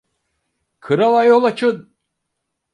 Krala 0.79 1.23
yol 1.23 1.43
açın. 1.43 1.93